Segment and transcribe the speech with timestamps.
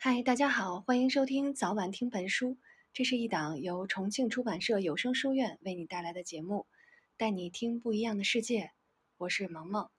[0.00, 2.56] 嗨，大家好，欢迎收听早晚听本书。
[2.92, 6.68] 这是一档由重庆出版社有声书院为你带来的节目，
[7.16, 8.70] 带你听不一样的世界。
[9.16, 9.90] 我是萌萌。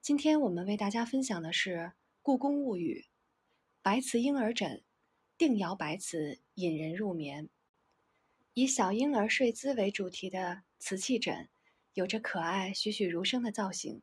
[0.00, 1.76] 今天我们为大家分享的是
[2.22, 3.06] 《故宫物语》
[3.82, 4.84] 白瓷婴儿枕，
[5.36, 7.48] 定窑白瓷引人入眠。
[8.54, 11.48] 以小婴儿睡姿为主题的瓷器枕，
[11.94, 14.02] 有着可爱栩栩如生的造型。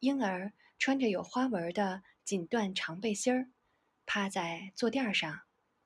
[0.00, 3.50] 婴儿穿着有花纹的锦缎长背心儿。
[4.06, 5.42] 趴在坐垫上，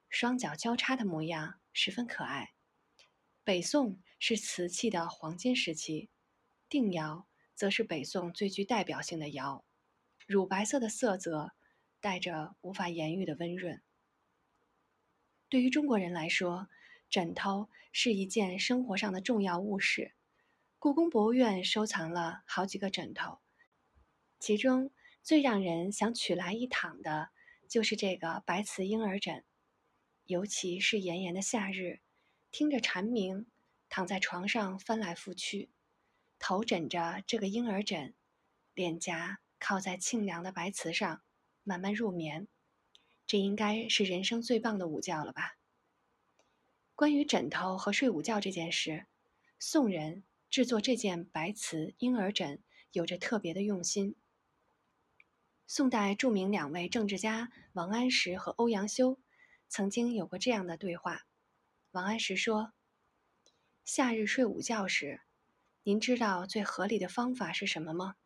[0.08, 2.54] 双脚交叉的模样十分可爱。
[3.44, 6.10] 北宋是瓷器的黄金时期，
[6.68, 9.64] 定窑则是北宋最具代表性的窑。
[10.26, 11.52] 乳白色的色泽，
[12.00, 13.80] 带着无法言喻的温润。
[15.48, 16.68] 对于中国人来说，
[17.08, 20.14] 枕头是一件生活上的重要物事。
[20.78, 23.38] 故宫博物院收藏了好几个枕头，
[24.38, 27.30] 其中最让人想取来一躺的。
[27.68, 29.44] 就是这个白瓷婴儿枕，
[30.24, 32.00] 尤其是炎炎的夏日，
[32.50, 33.46] 听着蝉鸣，
[33.88, 35.68] 躺在床上翻来覆去，
[36.38, 38.14] 头枕着这个婴儿枕，
[38.74, 41.22] 脸颊靠在沁凉的白瓷上，
[41.62, 42.48] 慢慢入眠，
[43.26, 45.58] 这应该是人生最棒的午觉了吧？
[46.94, 49.06] 关于枕头和睡午觉这件事，
[49.58, 54.16] 宋人制作这件白瓷婴儿枕有着特别的用心。
[55.70, 59.18] 宋代著名两位政治家王安石和欧阳修，
[59.68, 61.26] 曾经有过这样的对话。
[61.90, 62.72] 王安石说
[63.84, 65.20] ：“夏日睡午觉时，
[65.82, 68.16] 您知道最合理的方法是什么吗？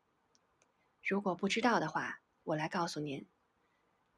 [1.03, 3.27] 如果不知道的话，我来告诉您：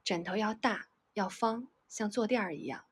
[0.05, 2.85] 枕头要大，要方，像坐垫儿一样，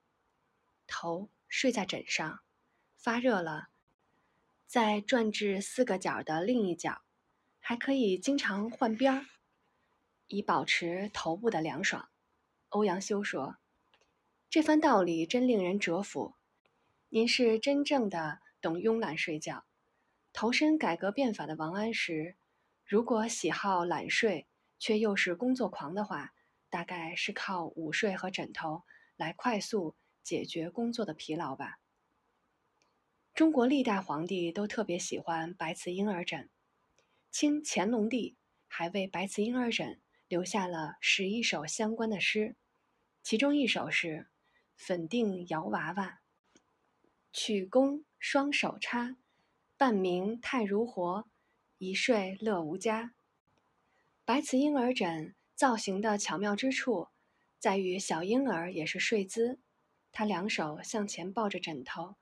[0.87, 2.41] 头睡在枕上，
[2.97, 3.69] 发热了，
[4.67, 7.03] 再转至四个角的另一角，
[7.61, 9.27] 还可以经常换边儿。”
[10.33, 12.09] 以保持头部的凉爽，
[12.71, 13.59] 欧阳修说
[14.49, 16.37] ：“这番道理真令人折服。
[17.11, 19.67] 您是真正的懂慵懒睡觉。
[20.33, 22.37] 投身改革变法的王安石，
[22.87, 24.47] 如果喜好懒睡
[24.79, 26.33] 却又是工作狂的话，
[26.71, 28.85] 大概是靠午睡和枕头
[29.17, 31.79] 来快速解决工作的疲劳吧。”
[33.35, 36.49] 中国历代皇帝都特别喜欢白瓷婴儿枕，
[37.31, 40.01] 清乾隆帝还为白瓷婴儿枕。
[40.33, 42.57] 留下了十一首相关的诗，
[43.23, 44.29] 其中一首是
[44.75, 46.23] “粉定窑娃娃，
[47.35, 49.19] 曲弓双手插，
[49.77, 51.29] 半明太如活，
[51.77, 53.13] 一睡乐无家。”
[54.25, 57.09] 白瓷婴儿枕造型的巧妙之处，
[57.59, 59.61] 在于小婴儿也是睡姿，
[60.13, 62.17] 他两手向前抱着枕头，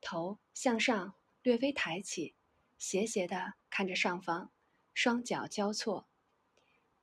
[0.00, 2.36] 头向上略微抬起，
[2.78, 4.52] 斜斜的看着上方，
[4.94, 6.06] 双脚交错。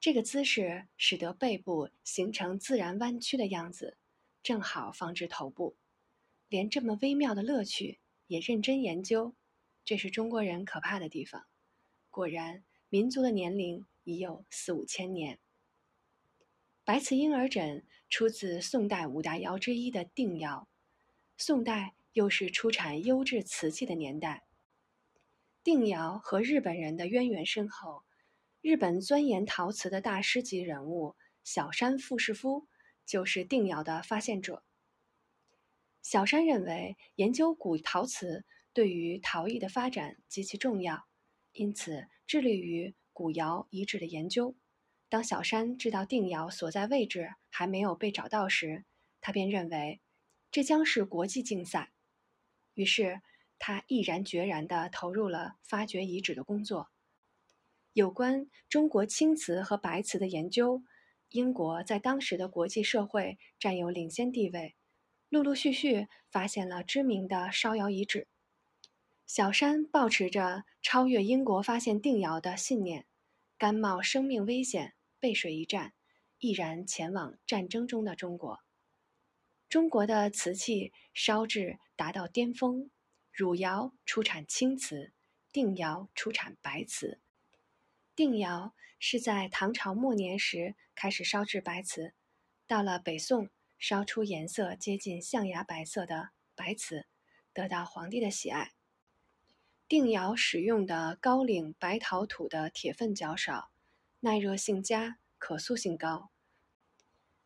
[0.03, 3.97] 这个姿势使得背部形成自然弯曲的样子，
[4.43, 5.77] 正好放置头部。
[6.49, 9.33] 连这么微妙的乐趣也认真研究，
[9.85, 11.45] 这是中国人可怕的地方。
[12.09, 15.39] 果然，民族的年龄已有四五千年。
[16.83, 20.67] 白瓷婴儿枕出自宋代五大窑之一的定窑，
[21.37, 24.43] 宋代又是出产优质瓷器的年代。
[25.63, 28.03] 定窑和日本人的渊源深厚。
[28.63, 32.69] 日本钻研陶瓷的大师级人物小山富士夫
[33.05, 34.63] 就是定窑的发现者。
[36.01, 41.03] 小山认为，研究古陶瓷对于陶艺的发展极其重要，
[41.51, 44.55] 因此致力于古窑遗址的研究。
[45.09, 48.85] 当小山知道定窑所在位置还没有被找到时，
[49.19, 49.99] 他便认为
[50.51, 51.91] 这将是国际竞赛，
[52.75, 53.19] 于是
[53.59, 56.89] 他毅然决然地投入了发掘遗址的工作。
[57.93, 60.81] 有关中国青瓷和白瓷的研究，
[61.29, 64.75] 英国在当时的国际社会占有领先地位，
[65.29, 68.27] 陆陆续续发现了知名的烧窑遗址。
[69.27, 73.05] 小山抱持着超越英国发现定窑的信念，
[73.59, 75.93] 甘冒生命危险背水一战，
[76.39, 78.59] 毅然前往战争中的中国。
[79.69, 82.89] 中国的瓷器烧制达到巅峰，
[83.31, 85.13] 汝窑出产青瓷，
[85.51, 87.19] 定窑出产白瓷。
[88.15, 92.13] 定窑是在唐朝末年时开始烧制白瓷，
[92.67, 93.49] 到了北宋，
[93.79, 97.07] 烧出颜色接近象牙白色的白瓷，
[97.53, 98.73] 得到皇帝的喜爱。
[99.87, 103.71] 定窑使用的高岭白陶土的铁分较少，
[104.19, 106.29] 耐热性佳，可塑性高，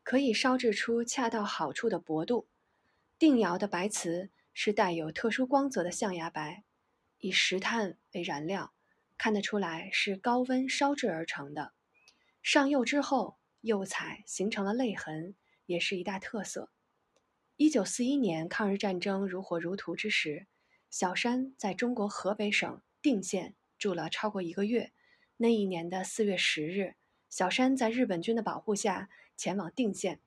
[0.04, 2.46] 可以烧制出恰到好处的薄度。
[3.18, 6.64] 定窑的白瓷是带有特殊光泽的象牙白，
[7.20, 8.74] 以石炭为燃料。
[9.18, 11.74] 看得出来是高温烧制而成的，
[12.44, 15.36] 上釉之后釉彩形成了泪痕，
[15.66, 16.72] 也是一大特色。
[17.56, 20.46] 一九四一年抗日战争如火如荼之时，
[20.92, 24.94] 小山在中国河北省定县住了超过一个月。
[25.38, 26.96] 那一年的四月十日，
[27.30, 30.22] 小山在日本军的保护下前往定县。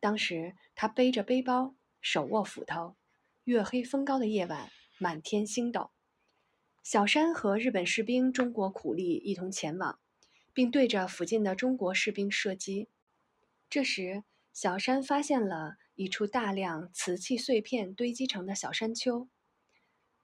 [0.00, 2.96] 当时他背着背包，手握斧头，
[3.44, 5.93] 月黑风高的夜晚，满天星斗。
[6.84, 9.98] 小山和日本士兵中国苦力一同前往，
[10.52, 12.88] 并对着附近的中国士兵射击。
[13.68, 14.22] 这时，
[14.52, 15.78] 小山发现了。
[15.96, 19.28] 一处大量瓷器碎片堆积成的小山丘，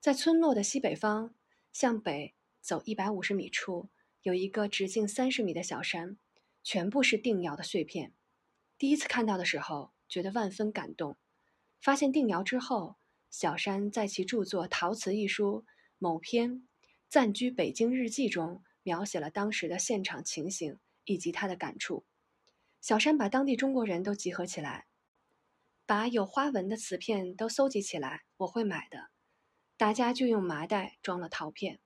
[0.00, 1.32] 在村落的西北方，
[1.72, 3.88] 向北走一百五十米处，
[4.22, 6.18] 有一个直径三十米的小山，
[6.64, 8.12] 全部是定窑的碎片。
[8.76, 11.16] 第一次看到的时候，觉得万分感动。
[11.80, 12.96] 发现定窑之后，
[13.30, 15.64] 小山在其著作《陶瓷艺书》
[16.02, 16.52] 某篇
[17.10, 22.06] 《暂居北京日记》中，描写了当时的现场情形以及他的感触。
[22.80, 24.86] 小山把当地中国人都集合起来。
[25.84, 29.10] 把有花纹的瓷片都搜集起来，我会买的。
[29.76, 31.80] 大家就用麻袋装了陶片。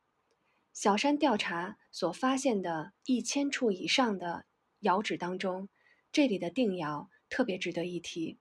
[0.72, 4.46] 小山调查所发现的一千处以上的
[4.80, 5.68] 窑址当中，
[6.12, 8.38] 这里的定窑特别值得一提。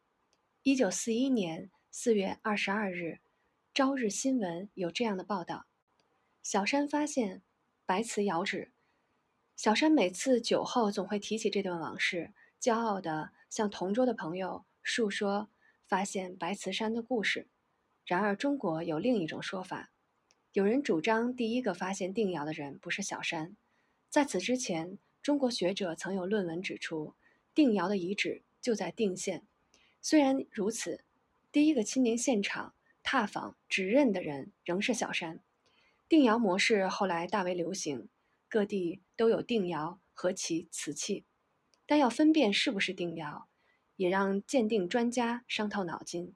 [0.62, 3.04] 一九四一年四月二十二日，
[3.76, 5.66] 《朝日新闻》有这样的报道：
[6.44, 7.42] 小山发现
[7.88, 8.72] 白瓷窑址。
[9.56, 15.50] 小山每次酒后总会提起这段往事，骄傲地向同桌的朋友述说。
[15.88, 17.48] 发现白瓷山的故事。
[18.06, 19.92] 然而，中国有另一种说法，
[20.52, 23.58] 有人主张第一个发现定窑的人不是小山。
[24.08, 27.16] 在此之前，中国学者曾有论文指出，
[27.56, 29.48] 定窑的遗址就在定县。
[30.00, 31.04] 虽然如此，
[31.52, 32.74] 第一个亲临现场
[33.04, 35.44] 踏访指认的人仍是小山。
[36.10, 38.10] 定窑模式后来大为流行，
[38.50, 41.26] 各地都有定窑和其瓷器，
[41.86, 43.48] 但要分辨是不是定窑。
[43.96, 46.36] 也让鉴定专家伤透脑筋。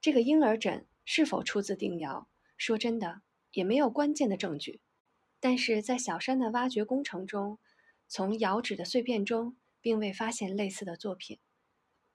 [0.00, 2.28] 这个婴儿枕是否出自定窑？
[2.56, 3.20] 说真的，
[3.52, 4.80] 也没有关键的证据。
[5.38, 7.58] 但是在小山的挖掘工程中，
[8.08, 11.38] 从窑址的碎片中并未发现类似的作品。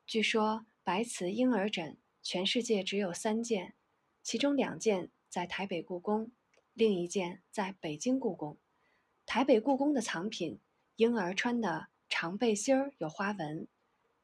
[0.07, 3.75] 据说白瓷婴儿枕全世界只有三件，
[4.21, 6.31] 其中两件在台北故宫，
[6.73, 8.57] 另一件在北京故宫。
[9.25, 10.59] 台北故宫的藏品，
[10.95, 13.67] 婴儿穿的长背心儿有花纹。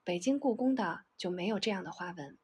[0.03, 2.38] 北京故宫的就没有这样的花纹，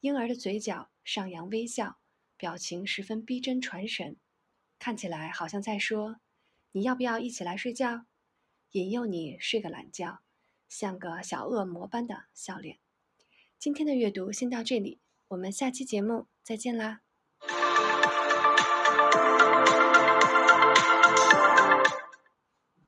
[0.00, 1.98] 婴儿的嘴角上扬微笑，
[2.36, 4.16] 表情十分逼真传神，
[4.78, 6.20] 看起来好像在说
[6.72, 8.06] ：“你要不要一起来睡觉？
[8.70, 10.20] 引诱你睡个懒觉，
[10.68, 12.78] 像个小恶魔般的笑脸。”
[13.58, 17.03] 今天的阅读先到这里，我们下期节目再见啦！